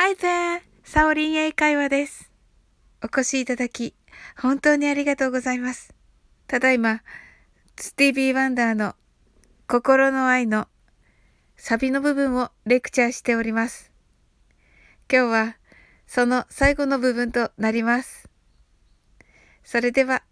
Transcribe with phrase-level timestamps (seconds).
[0.00, 0.60] Hi there!
[0.84, 2.30] サオリン英会話です。
[3.02, 3.96] お越しいただき、
[4.40, 5.92] 本当にありがとうございます。
[6.46, 7.02] ただいま、
[7.74, 8.94] スティービー・ワンダーの
[9.66, 10.68] 心の愛の
[11.56, 13.90] サビの部分をレクチャーしております。
[15.12, 15.56] 今日は
[16.06, 18.28] その最後の部分となります。
[19.64, 20.22] それでは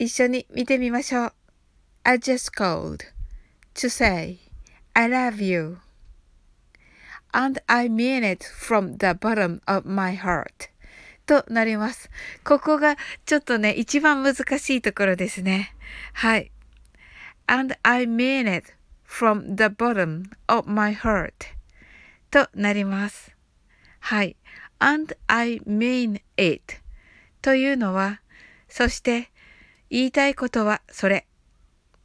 [0.00, 1.32] 一緒に見てみましょう。
[2.02, 3.04] I just called
[3.72, 4.40] to say
[4.94, 5.78] I love you.
[7.32, 10.70] And I mean it from the bottom of my heart
[11.26, 12.10] となります。
[12.44, 15.74] ここがちょっとね、一番難しいところですね。
[16.12, 16.50] はい。
[17.46, 18.72] and I mean it
[19.06, 21.32] from the bottom of my heart
[22.30, 23.34] となります。
[24.00, 24.36] はい。
[24.78, 26.76] and I mean it
[27.42, 28.20] というのは、
[28.68, 29.30] そして
[29.90, 31.26] 言いたいことはそれ。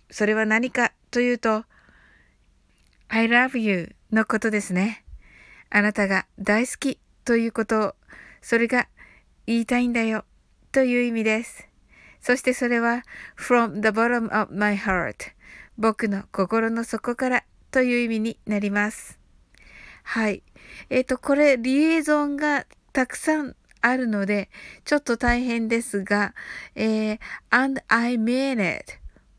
[0.09, 1.65] それは何かというと、
[3.07, 5.04] I love you のことですね。
[5.69, 7.95] あなたが大好きということを、
[8.41, 8.87] それが
[9.47, 10.25] 言いたいんだよ
[10.71, 11.67] という意味です。
[12.21, 13.03] そしてそれは
[13.37, 15.35] from the bottom of my heart
[15.77, 19.19] 僕の心の底からという意味になります。
[20.03, 20.43] はい。
[20.89, 24.49] えっ、ー、と、これ、リエゾンがたくさんあるので、
[24.85, 26.33] ちょっと大変ですが、
[26.75, 27.19] えー、
[27.49, 28.93] and I mean it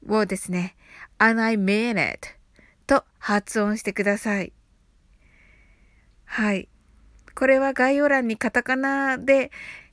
[0.07, 0.77] をですね、
[1.19, 2.29] and I mean it
[2.87, 4.53] と発音してください。
[6.27, 6.69] はい。
[7.35, 9.51] これは概要欄にカタカナで、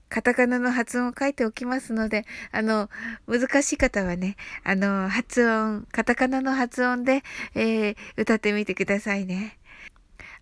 [0.10, 2.90] カタカナの発音を書いておきますので、あの、
[3.28, 7.24] 難しい方はね、あの、発音、カタカナの発音で、
[7.56, 9.58] えー、歌ってみてくださいね。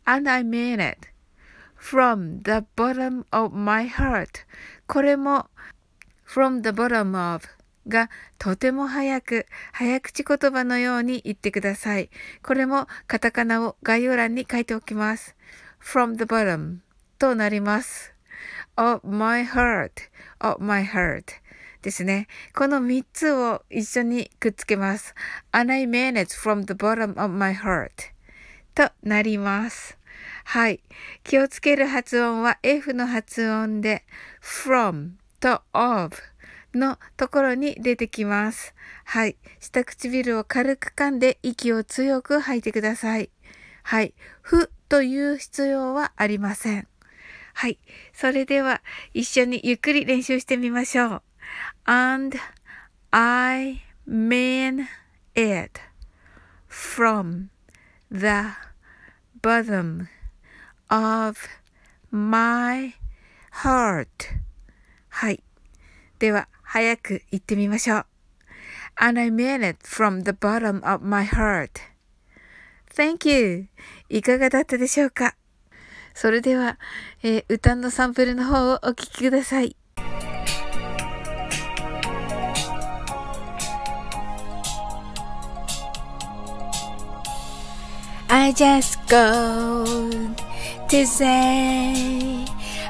[0.04, 1.08] And I mean it
[1.80, 4.46] from the bottom of my heart
[4.88, 5.48] これも
[6.28, 7.48] from the bottom of
[7.88, 12.10] がとても早く、早口言葉のように言ってください。
[12.44, 15.36] これもカタカナを概要欄に書いておきます。
[15.82, 16.78] From the bottom
[17.18, 18.14] となります。
[18.76, 19.92] of my heart,
[20.40, 21.26] of my heart
[21.82, 22.28] ですね。
[22.56, 25.16] この3つを一緒にくっつけます。
[25.52, 27.90] and I mean it from the bottom of my heart
[28.76, 29.98] となります。
[30.46, 30.82] はい。
[31.24, 34.06] 気をつける発音は F の発音で
[34.42, 36.16] from と of
[36.74, 38.74] のところに出てきます。
[39.06, 39.38] はい。
[39.60, 43.30] 下唇を軽く噛んで息を強く吐いてください。
[43.84, 44.14] はい。
[44.42, 46.86] ふという必要はありません。
[47.54, 47.80] はい。
[48.12, 48.82] それでは
[49.14, 51.22] 一緒にゆっくり練習してみましょう。
[51.86, 52.38] And
[53.10, 54.86] I mean
[55.34, 55.80] it
[56.68, 57.48] from
[58.12, 58.52] the
[59.42, 60.08] bottom
[60.90, 61.38] of
[62.12, 62.94] my
[63.64, 64.08] heart.
[65.08, 65.42] はい。
[66.20, 68.06] では、早く言ってみましょう。
[68.98, 71.91] And I mean it from the bottom of my heart.
[72.96, 73.68] Thank you!
[74.10, 75.36] いかがだったでしょうか
[76.14, 76.78] それでは、
[77.24, 79.76] えー、歌のサンプルの方をお聴きください。
[88.28, 89.84] I just go
[90.88, 92.46] to say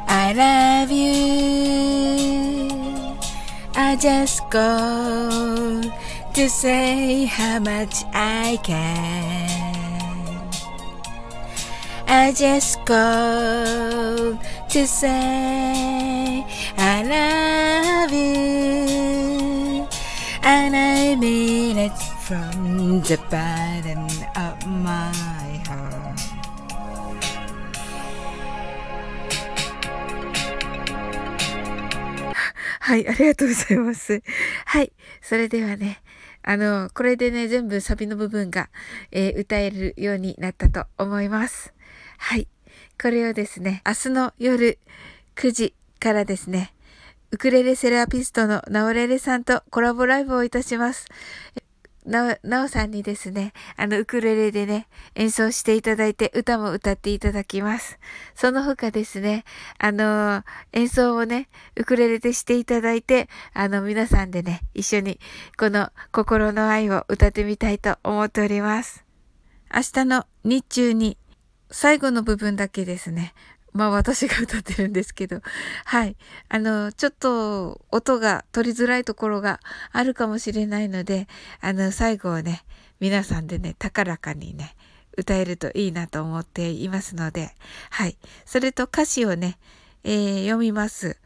[0.07, 2.69] I love you.
[3.75, 5.81] I just go
[6.33, 9.50] to say how much I can.
[12.13, 16.45] I just called to say
[16.77, 19.87] I love you
[20.43, 24.03] and I mean it from the bottom
[24.35, 26.19] of my heart
[32.81, 34.21] はい、ありがとうございます。
[34.65, 34.91] はい、
[35.21, 36.01] それではね、
[36.43, 38.69] あの、これでね、全部サビの部分が、
[39.11, 41.73] えー、歌えるようになったと思います。
[42.23, 42.47] はい。
[43.01, 44.77] これをですね、明日の夜
[45.35, 46.71] 9時からですね、
[47.31, 51.07] ウクレレセラピストのナオレレさんとコラボライブをいたします。
[52.05, 57.97] なお、なおさんにですね、あの、ウクレレでね、演奏していただいて、歌も歌っていただきます。
[58.35, 59.43] その他ですね、
[59.79, 60.43] あの、
[60.73, 65.19] 演奏をね、ウクレレでしていただいて、あの、皆さんでね、一緒に、
[65.57, 69.03] この心の愛を歌ってみたいと思っております。
[69.73, 71.17] 明日の日中に
[71.71, 73.33] 最後の部分だけですね。
[73.73, 75.41] まあ私が歌ってるんですけど。
[75.85, 76.17] はい。
[76.49, 79.59] あの、ちょっと音が取りづらいところが
[79.91, 81.27] あるかもしれないので、
[81.61, 82.63] あの、最後をね、
[82.99, 84.75] 皆さんでね、高らかにね、
[85.17, 87.55] 歌えるといいなと思っていますので、
[87.89, 88.17] はい。
[88.45, 89.57] それと歌詞をね、
[90.03, 91.17] えー、読みます。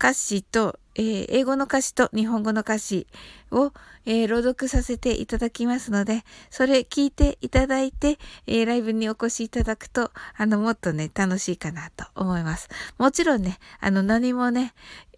[0.00, 3.06] 歌詞と、えー、英語の歌詞と日本語の歌詞
[3.50, 3.70] を、
[4.06, 12.70] えー、朗読させていただきますので、それ聞いていただいて、えー、ライブにお越しいただくと、あの、もっとね、楽しいかなと思います。
[12.96, 14.72] もちろんね、あの、何もね、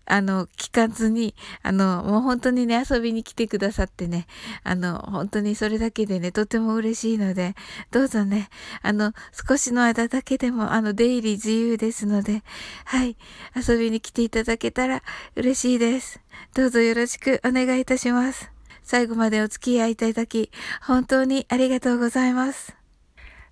[0.04, 4.26] あの、聞かずに、あの、もう本当にね、遊びに来てくださってね、
[4.64, 7.54] あの、本当にそれだけでね、とても嬉しいので、
[7.90, 8.48] どうぞね、
[8.82, 9.12] あの、
[9.48, 12.42] 少しの間だけでも、あの、出入り自由ですので、
[12.84, 13.16] はい、
[13.56, 15.02] 遊びに来ていただけたら
[15.36, 16.20] 嬉しいです。
[16.54, 18.50] どうぞよろしくお願いいたします。
[18.82, 20.50] 最後までお付き合いいただき、
[20.82, 22.74] 本当にありがとうございます。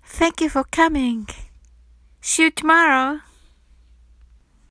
[0.03, 1.25] Thank you for coming.
[2.21, 3.30] See you tomorrow.